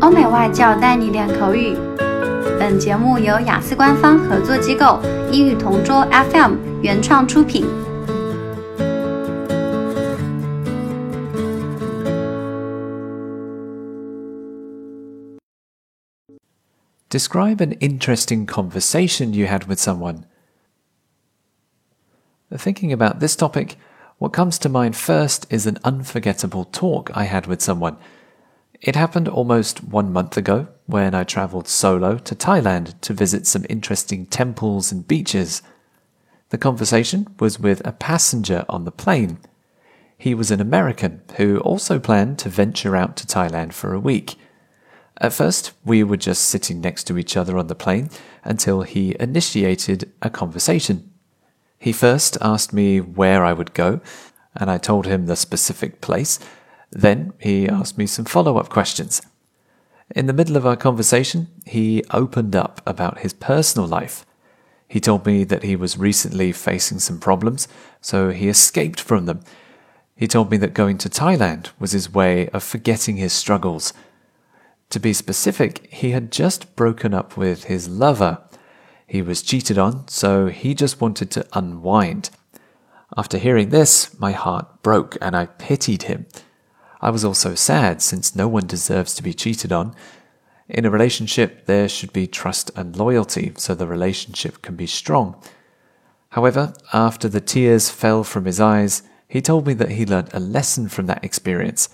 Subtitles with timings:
[0.00, 1.76] 欧美外教带你练口语。
[2.58, 5.00] 本节目由雅思官方合作机构
[5.30, 7.66] 英语同桌 FM 原创出品。
[17.14, 20.24] Describe an interesting conversation you had with someone.
[22.50, 23.76] Thinking about this topic,
[24.18, 27.96] what comes to mind first is an unforgettable talk I had with someone.
[28.81, 33.65] It happened almost one month ago when I travelled solo to Thailand to visit some
[33.67, 35.61] interesting temples and beaches.
[36.49, 39.39] The conversation was with a passenger on the plane.
[40.17, 44.35] He was an American who also planned to venture out to Thailand for a week.
[45.17, 48.09] At first, we were just sitting next to each other on the plane
[48.45, 51.11] until he initiated a conversation.
[51.77, 53.99] He first asked me where I would go,
[54.55, 56.39] and I told him the specific place
[56.91, 59.21] then he asked me some follow up questions.
[60.15, 64.25] In the middle of our conversation, he opened up about his personal life.
[64.87, 67.67] He told me that he was recently facing some problems,
[68.01, 69.41] so he escaped from them.
[70.15, 73.93] He told me that going to Thailand was his way of forgetting his struggles.
[74.89, 78.39] To be specific, he had just broken up with his lover.
[79.05, 82.31] He was cheated on, so he just wanted to unwind.
[83.15, 86.25] After hearing this, my heart broke and I pitied him.
[87.01, 89.95] I was also sad since no one deserves to be cheated on.
[90.67, 95.41] In a relationship, there should be trust and loyalty so the relationship can be strong.
[96.29, 100.39] However, after the tears fell from his eyes, he told me that he learnt a
[100.39, 101.89] lesson from that experience.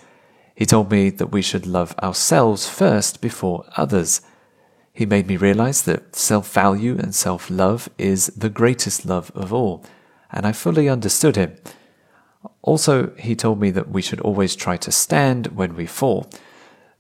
[0.56, 4.22] He told me that we should love ourselves first before others.
[4.92, 9.54] He made me realize that self value and self love is the greatest love of
[9.54, 9.84] all,
[10.32, 11.58] and I fully understood him.
[12.62, 16.30] Also, he told me that we should always try to stand when we fall,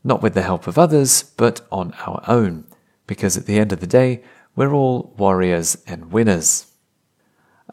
[0.03, 2.65] not with the help of others, but on our own,
[3.07, 4.23] because at the end of the day,
[4.55, 6.67] we're all warriors and winners.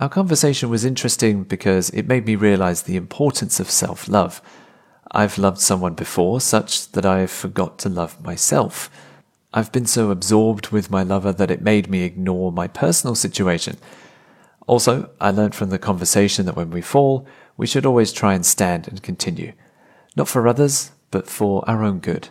[0.00, 4.40] Our conversation was interesting because it made me realize the importance of self love.
[5.10, 8.90] I've loved someone before such that I forgot to love myself.
[9.52, 13.76] I've been so absorbed with my lover that it made me ignore my personal situation.
[14.66, 17.26] Also, I learned from the conversation that when we fall,
[17.56, 19.52] we should always try and stand and continue,
[20.14, 22.28] not for others, but for our own good.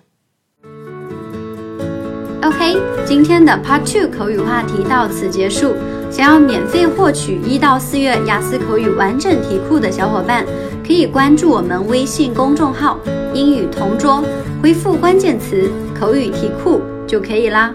[2.44, 5.76] OK，今天的 Part Two 口语话题到此结束。
[6.10, 10.46] 想要免费获取一到四月雅思口语完整题库的小伙伴，
[10.86, 13.00] 可以关注我们微信公众号
[13.34, 14.22] “英语同桌”，
[14.62, 17.74] 回复关键词“口语题库”就可以啦。